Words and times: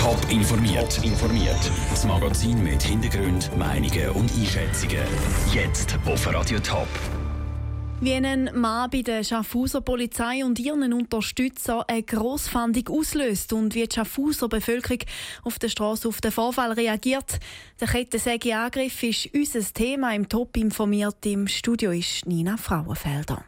Top 0.00 0.18
informiert. 0.30 0.98
informiert. 1.04 1.70
Das 1.90 2.06
Magazin 2.06 2.64
mit 2.64 2.82
Hintergrund, 2.82 3.54
Meinungen 3.58 4.08
und 4.12 4.32
Einschätzungen. 4.32 5.04
Jetzt 5.52 5.98
auf 6.06 6.26
Radio 6.26 6.58
Top. 6.58 6.88
Wie 8.00 8.14
ein 8.14 8.50
Mann 8.54 8.88
bei 8.88 9.02
der 9.02 9.22
Schaffhauser 9.22 9.82
Polizei 9.82 10.42
und 10.42 10.58
ihren 10.58 10.94
Unterstützern 10.94 11.82
eine 11.86 12.02
Grossfahndung 12.02 12.88
auslöst 12.88 13.52
und 13.52 13.74
wie 13.74 13.86
die 13.86 13.94
Schaffhauser 13.94 14.48
Bevölkerung 14.48 15.00
auf 15.44 15.58
der 15.58 15.68
Straße 15.68 16.08
auf 16.08 16.22
den 16.22 16.32
Vorfall 16.32 16.72
reagiert. 16.72 17.38
Der 17.78 17.88
Kettensäge-Angriff 17.88 19.02
ist 19.02 19.28
unser 19.34 19.70
Thema 19.74 20.14
im 20.14 20.30
Top 20.30 20.56
informiert. 20.56 21.26
Im 21.26 21.46
Studio 21.46 21.90
ist 21.90 22.24
Nina 22.24 22.56
Frauenfelder. 22.56 23.44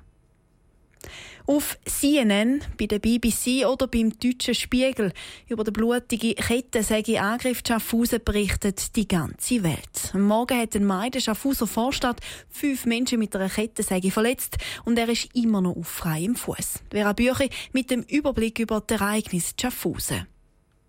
Auf 1.47 1.79
CNN, 1.85 2.63
bei 2.79 2.87
der 2.87 2.99
BBC 2.99 3.67
oder 3.67 3.87
beim 3.89 4.19
Deutschen 4.19 4.55
Spiegel 4.55 5.13
über 5.49 5.65
den 5.65 5.73
blutigen 5.73 6.35
Kettensäge-Angriff 6.35 7.63
Schaffhausen 7.67 8.21
berichtet 8.25 8.95
die 8.97 9.09
ganze 9.09 9.63
Welt. 9.63 10.11
Am 10.13 10.23
Morgen 10.23 10.59
hat 10.59 10.77
ein 10.77 10.85
Mann 10.85 11.07
in 11.07 11.13
der 11.13 11.21
Schaffhauser 11.21 11.67
Vorstadt 11.67 12.21
fünf 12.49 12.87
Menschen 12.87 13.19
mit 13.19 13.35
einer 13.35 13.49
Kettensäge 13.49 14.11
verletzt 14.11 14.59
und 14.85 14.99
er 14.99 15.09
ist 15.09 15.29
immer 15.35 15.61
noch 15.61 15.77
auf 15.77 15.89
freiem 15.89 16.37
Fuß. 16.37 16.81
Vera 16.91 17.13
Bücher 17.13 17.49
mit 17.73 17.91
dem 17.91 18.03
Überblick 18.03 18.59
über 18.59 18.81
das 18.81 19.01
Ereignis 19.01 19.55
Schaffhausen. 19.61 20.27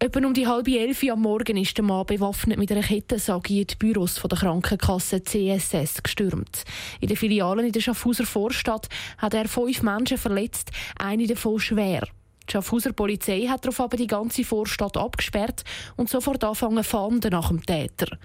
Etwa 0.04 0.28
um 0.28 0.34
die 0.34 0.48
halbe 0.48 0.78
elf 0.78 1.02
am 1.10 1.22
Morgen 1.22 1.56
ist 1.56 1.78
der 1.78 1.86
Mann 1.86 2.06
bewaffnet 2.06 2.60
mit 2.60 2.70
einer 2.70 2.82
Kettensage 2.82 3.54
in 3.54 3.68
die 3.68 3.76
Büros 3.76 4.16
der 4.16 4.38
Krankenkasse 4.38 5.24
CSS 5.24 6.04
gestürmt. 6.04 6.66
In 7.00 7.08
den 7.08 7.16
Filialen 7.16 7.68
in 7.68 7.72
der 7.72 7.80
Schaffhauser 7.80 8.26
Vorstadt 8.26 8.90
hat 9.18 9.34
er 9.34 9.48
fünf 9.48 9.82
Menschen 9.82 10.18
verletzt, 10.18 10.72
eine 11.00 11.26
davon 11.26 11.58
schwer. 11.58 12.02
Die 12.46 12.52
Schaffhauser 12.52 12.92
Polizei 12.92 13.48
hat 13.48 13.64
darauf 13.64 13.80
aber 13.80 13.96
die 13.96 14.08
ganze 14.08 14.44
Vorstadt 14.44 14.98
abgesperrt 14.98 15.64
und 15.96 16.10
sofort 16.10 16.44
angefangen 16.44 16.84
fahnden 16.84 17.32
nach 17.32 17.48
dem 17.48 17.66
Täter. 17.66 18.18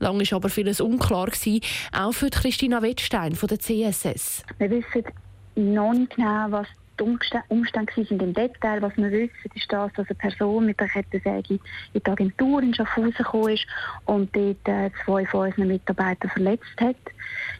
Lang 0.00 0.20
war 0.20 0.36
aber 0.36 0.50
vieles 0.50 0.82
unklar, 0.82 1.28
gewesen, 1.28 1.62
auch 1.92 2.12
für 2.12 2.28
Christina 2.28 2.82
Wettstein 2.82 3.36
von 3.36 3.46
der 3.46 3.58
CSS. 3.58 4.44
Wir 4.58 4.70
wissen 4.70 5.04
noch 5.54 5.94
nicht 5.94 6.14
genau, 6.14 6.48
was 6.50 6.68
die 7.02 7.40
Umstände 7.48 7.92
sind 7.94 8.22
im 8.22 8.32
Detail. 8.32 8.82
Was 8.82 8.96
wir 8.96 9.10
wissen, 9.10 9.50
ist 9.54 9.70
das, 9.70 9.92
dass 9.94 10.08
eine 10.08 10.14
Person 10.16 10.66
mit 10.66 10.78
der 10.80 10.88
Kettensäge 10.88 11.54
in 11.54 11.60
die 11.94 12.10
Agentur 12.10 12.62
in 12.62 12.74
Schaffhausen 12.74 13.12
gekommen 13.12 13.54
ist 13.54 13.66
und 14.06 14.34
dort 14.34 14.68
äh, 14.68 14.90
zwei 15.04 15.26
von 15.26 15.48
unseren 15.48 15.68
Mitarbeitern 15.68 16.30
verletzt 16.30 16.80
hat. 16.80 16.96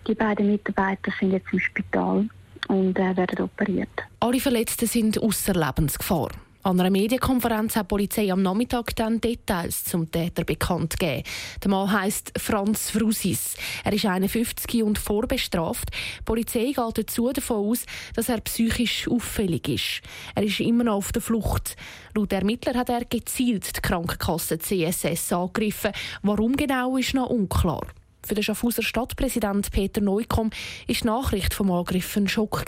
Die 0.07 0.15
beiden 0.15 0.51
Mitarbeiter 0.51 1.13
sind 1.19 1.33
jetzt 1.33 1.53
im 1.53 1.59
Spital 1.59 2.29
und 2.69 2.99
äh, 2.99 3.17
werden 3.17 3.41
operiert. 3.41 3.91
Alle 4.21 4.41
Verletzten 4.41 4.87
sind 4.87 5.21
außer 5.21 5.55
Lebensgefahr. 5.55 6.31
An 6.65 6.79
einer 6.79 6.91
Medienkonferenz 6.91 7.75
hat 7.75 7.87
die 7.87 7.89
Polizei 7.89 8.33
am 8.33 8.41
Nachmittag 8.41 8.95
dann 8.95 9.21
Details 9.21 9.83
zum 9.83 10.09
Täter 10.13 10.45
bekannt 10.45 10.97
gegeben. 10.97 11.25
Der 11.61 11.71
Mann 11.73 11.91
heisst 11.91 12.33
Franz 12.39 12.89
Frusis. 12.89 13.57
Er 13.83 13.93
ist 13.93 14.07
51 14.07 14.85
und 14.85 14.97
vorbestraft. 14.97 15.89
Die 16.21 16.23
Polizei 16.25 16.67
geht 16.67 16.99
dazu 16.99 17.33
davon 17.33 17.69
aus, 17.69 17.85
dass 18.15 18.29
er 18.29 18.41
psychisch 18.43 19.09
auffällig 19.09 19.69
ist. 19.69 20.03
Er 20.37 20.45
ist 20.45 20.61
immer 20.61 20.85
noch 20.85 20.95
auf 20.95 21.11
der 21.11 21.21
Flucht. 21.21 21.75
Laut 22.15 22.33
Ermittler 22.33 22.75
hat 22.79 22.91
er 22.91 23.07
gezielt 23.07 23.79
die 23.79 23.81
Krankenkasse 23.81 24.59
CSS 24.59 25.33
angegriffen. 25.33 25.91
Warum 26.23 26.55
genau, 26.55 26.97
ist 26.97 27.13
noch 27.13 27.29
unklar. 27.29 27.89
Für 28.25 28.37
den 28.37 28.45
Schaffhauser 28.45 28.85
Stadtpräsident 28.85 29.73
Peter 29.73 30.01
Neukomm 30.01 30.51
war 30.51 30.95
die 30.95 31.05
Nachricht 31.05 31.55
vom 31.55 31.73
Angriff 31.73 32.17
ein 32.17 32.29
Schock. 32.29 32.63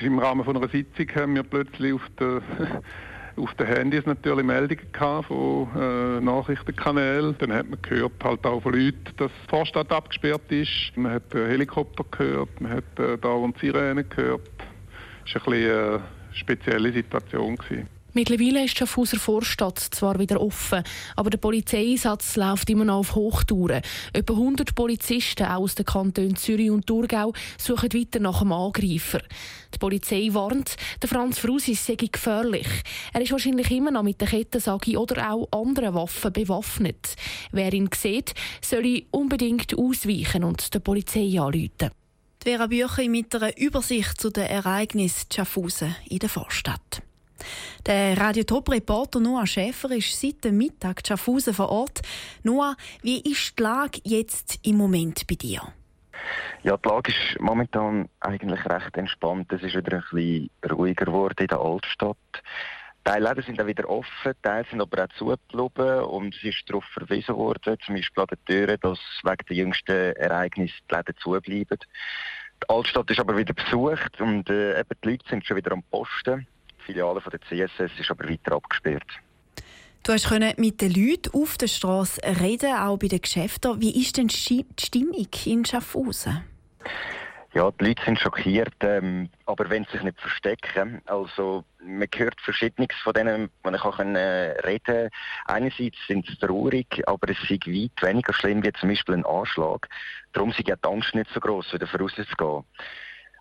Im 0.00 0.18
Rahmen 0.18 0.48
einer 0.48 0.68
Sitzung 0.68 1.06
haben 1.14 1.34
wir 1.34 1.42
plötzlich 1.42 1.92
auf 1.92 2.02
der 2.18 2.42
auf 3.36 3.54
den 3.54 3.66
Handys 3.66 4.06
natürlich 4.06 4.44
Meldungen 4.44 4.86
von 5.26 5.68
äh, 5.76 6.20
Nachrichtenkanälen. 6.20 7.36
Dann 7.38 7.52
hat 7.52 7.68
man 7.68 7.80
gehört 7.82 8.12
halt 8.22 8.44
auch 8.46 8.62
von 8.62 8.72
Leuten, 8.74 9.04
dass 9.16 9.30
die 9.44 9.48
Vorstadt 9.48 9.92
abgesperrt 9.92 10.50
ist. 10.50 10.92
Man 10.96 11.12
hat 11.12 11.34
äh, 11.34 11.48
Helikopter 11.48 12.04
gehört, 12.10 12.60
man 12.60 12.72
hat 12.72 12.98
äh, 12.98 13.18
da 13.18 13.28
und 13.28 13.58
Sirenen 13.58 14.08
gehört. 14.08 14.48
Es 15.26 15.34
war 15.34 15.52
eine, 15.52 15.56
eine 15.56 15.94
äh, 15.96 16.00
spezielle 16.32 16.92
Situation. 16.92 17.56
Gewesen. 17.56 17.95
Mittlerweile 18.16 18.64
ist 18.64 18.78
Schaffhauser 18.78 19.18
Vorstadt 19.18 19.78
zwar 19.78 20.18
wieder 20.18 20.40
offen, 20.40 20.82
aber 21.16 21.28
der 21.28 21.36
Polizeieinsatz 21.36 22.36
läuft 22.36 22.70
immer 22.70 22.86
noch 22.86 23.00
auf 23.00 23.14
Hochtouren. 23.14 23.82
Etwa 24.14 24.32
100 24.32 24.74
Polizisten 24.74 25.44
aus 25.44 25.74
den 25.74 25.84
Kantonen 25.84 26.34
Zürich 26.34 26.70
und 26.70 26.86
Thurgau 26.86 27.34
suchen 27.58 27.92
weiter 27.92 28.18
nach 28.20 28.40
einem 28.40 28.52
Angreifer. 28.52 29.20
Die 29.74 29.78
Polizei 29.78 30.30
warnt, 30.32 30.76
der 31.02 31.10
Franz 31.10 31.40
Frusis 31.40 31.84
sei 31.84 31.96
gefährlich. 31.96 32.66
Er 33.12 33.20
ist 33.20 33.32
wahrscheinlich 33.32 33.70
immer 33.70 33.90
noch 33.90 34.02
mit 34.02 34.18
der 34.18 34.28
Kettensage 34.28 34.98
oder 34.98 35.30
auch 35.30 35.52
anderen 35.52 35.92
Waffen 35.92 36.32
bewaffnet. 36.32 37.16
Wer 37.52 37.74
ihn 37.74 37.90
sieht, 37.94 38.32
soll 38.62 39.02
unbedingt 39.10 39.76
ausweichen 39.76 40.42
und 40.42 40.72
der 40.72 40.78
Polizei 40.78 41.38
anrufen. 41.38 41.90
Vera 42.42 42.66
Bücher 42.66 43.10
mit 43.10 43.34
einer 43.34 43.58
Übersicht 43.58 44.18
zu 44.18 44.30
den 44.30 44.44
Ereignissen 44.44 45.26
Schaffhausen 45.30 45.94
in 46.08 46.20
der 46.20 46.30
Vorstadt. 46.30 47.02
Der 47.86 48.18
Radio 48.18 48.44
Top 48.44 48.70
Reporter 48.70 49.20
Noah 49.20 49.46
Schäfer 49.46 49.90
ist 49.92 50.20
seit 50.20 50.44
dem 50.44 50.58
Mittag 50.58 51.00
in 51.00 51.06
Schaffhausen 51.06 51.54
vor 51.54 51.68
Ort. 51.68 52.02
Noah, 52.42 52.76
wie 53.02 53.20
ist 53.20 53.58
die 53.58 53.62
Lage 53.62 54.00
jetzt 54.04 54.58
im 54.66 54.76
Moment 54.76 55.26
bei 55.26 55.34
dir? 55.34 55.62
Ja, 56.62 56.76
die 56.76 56.88
Lage 56.88 57.12
ist 57.12 57.40
momentan 57.40 58.08
eigentlich 58.20 58.64
recht 58.66 58.96
entspannt. 58.96 59.52
Es 59.52 59.62
ist 59.62 59.76
wieder 59.76 59.98
ein 59.98 60.04
bisschen 60.10 60.50
ruhiger 60.68 61.04
geworden 61.04 61.36
in 61.38 61.46
der 61.46 61.60
Altstadt. 61.60 62.16
Teile 63.06 63.28
Läden 63.28 63.44
sind 63.44 63.60
auch 63.60 63.66
wieder 63.68 63.88
offen, 63.88 64.32
Teile 64.42 64.66
sind 64.68 64.80
aber 64.80 65.04
auch 65.04 65.08
zugeblieben 65.16 66.00
und 66.06 66.34
es 66.34 66.42
ist 66.42 66.68
darauf 66.68 66.84
verwiesen 66.86 67.36
worden, 67.36 67.76
zum 67.86 67.94
Beispiel 67.94 68.20
an 68.20 68.26
den 68.26 68.44
Türen, 68.46 68.78
dass 68.80 68.98
wegen 69.22 69.46
der 69.48 69.56
jüngsten 69.56 70.16
Ereignisse 70.16 70.74
die 70.90 70.94
Läden 70.96 71.14
zubleiben. 71.18 71.78
Die 72.64 72.68
Altstadt 72.68 73.08
ist 73.08 73.20
aber 73.20 73.36
wieder 73.36 73.54
besucht 73.54 74.20
und 74.20 74.50
äh, 74.50 74.80
eben 74.80 74.88
die 75.04 75.08
Leute 75.08 75.28
sind 75.28 75.46
schon 75.46 75.56
wieder 75.56 75.70
am 75.70 75.84
Posten. 75.84 76.48
Filiale 76.86 77.20
von 77.20 77.32
der 77.32 77.40
CSS 77.42 77.90
ist 77.98 78.10
aber 78.10 78.28
weiter 78.28 78.52
abgesperrt. 78.52 79.10
Du 80.04 80.12
hast 80.12 80.30
mit 80.30 80.80
den 80.80 80.94
Leuten 80.94 81.32
auf 81.34 81.58
der 81.58 81.66
Straße 81.66 82.20
reden, 82.40 82.72
auch 82.76 82.96
bei 82.96 83.08
den 83.08 83.20
Geschäften. 83.20 83.80
Wie 83.80 84.00
ist 84.00 84.16
denn 84.16 84.28
die 84.28 84.64
Stimmung 84.78 85.26
in 85.44 85.64
Schaffhausen? 85.64 86.44
Ja, 87.54 87.70
die 87.70 87.86
Leute 87.86 88.04
sind 88.04 88.20
schockiert, 88.20 88.74
ähm, 88.80 89.30
aber 89.46 89.68
wenn 89.70 89.84
sie 89.84 89.92
sich 89.92 90.02
nicht 90.02 90.20
verstecken. 90.20 91.00
Also, 91.06 91.64
man 91.82 92.06
hört 92.14 92.40
Verschiedenes 92.40 92.94
von 93.02 93.14
denen, 93.14 93.48
ich 93.74 93.80
auch 93.80 93.98
äh, 93.98 94.60
reden 94.60 94.84
kann. 94.84 95.08
Einerseits 95.46 95.96
sind 96.06 96.26
sie 96.26 96.36
traurig, 96.36 97.02
aber 97.06 97.30
es 97.30 97.38
ist 97.42 97.66
weit 97.66 98.02
weniger 98.02 98.34
schlimm 98.34 98.62
wie 98.62 98.72
zum 98.72 98.90
Beispiel 98.90 99.14
ein 99.14 99.24
Anschlag. 99.24 99.88
Darum 100.34 100.52
sind 100.52 100.68
die 100.68 100.74
Angst 100.82 101.14
nicht 101.14 101.30
so 101.32 101.40
groß, 101.40 101.72
wieder 101.72 101.86
vorauszugehen. 101.86 102.64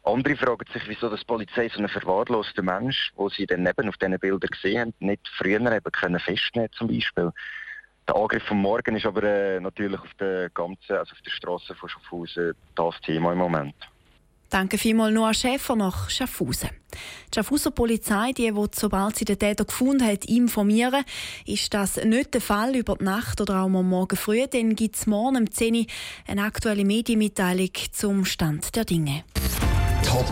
Andere 0.06 0.36
fragen 0.36 0.66
sich, 0.72 0.84
wieso 0.88 1.10
die 1.10 1.26
Polizei 1.26 1.68
so 1.68 1.80
einen 1.80 1.90
verwahrlosten 1.90 2.64
Mensch, 2.64 3.12
wo 3.16 3.28
sie 3.30 3.48
dann 3.48 3.66
eben 3.66 3.90
auf 3.90 3.98
diesen 3.98 4.20
Bildern 4.20 4.50
gesehen 4.52 4.80
haben, 4.80 4.94
nicht 5.00 5.28
früher 5.36 5.60
eben 5.60 5.92
können 5.92 6.20
festnehmen 6.20 6.70
zum 6.74 6.88
Beispiel. 6.88 7.32
Der 8.08 8.16
Angriff 8.16 8.44
von 8.44 8.58
morgen 8.58 8.96
ist 8.96 9.06
aber 9.08 9.24
äh, 9.24 9.60
natürlich 9.60 10.00
auf 10.00 10.14
der 10.20 10.52
ganzen, 10.52 10.92
also 10.96 11.12
auf 11.12 11.22
der 11.22 11.32
Straße 11.32 11.74
von 11.74 11.90
Schaffhausen 11.90 12.54
das 12.76 13.02
Thema 13.02 13.32
im 13.32 13.40
Moment. 13.40 13.74
Danke 14.52 14.78
vielmals 14.78 15.12
Noah 15.12 15.34
Schäfer 15.34 15.76
nach 15.76 16.08
Schaffhausen. 16.12 16.70
Die 17.34 17.36
Schaffhauser 17.36 17.72
Polizei, 17.72 18.32
die 18.32 18.56
will, 18.56 18.70
sobald 18.74 19.16
sie 19.16 19.26
den 19.26 19.40
Täter 19.40 19.66
gefunden 19.66 20.06
hat, 20.06 20.26
informieren. 20.26 21.04
Ist 21.48 21.74
das 21.74 21.98
nicht 21.98 22.36
der 22.36 22.42
Fall 22.42 22.76
über 22.76 22.96
die 22.96 23.06
Nacht 23.06 23.42
oder 23.42 23.62
auch 23.62 23.66
am 23.66 23.90
Morgen 23.90 24.16
früh, 24.16 24.46
dann 24.48 24.76
gibt 24.76 24.98
es 24.98 25.08
morgen 25.08 25.38
um 25.38 25.52
10 25.52 25.76
Uhr 25.76 25.86
eine 26.28 26.44
aktuelle 26.44 26.86
Medienmitteilung 26.86 27.72
zum 27.92 28.24
Stand 28.24 28.76
der 28.76 28.86
Dinge. 28.86 29.24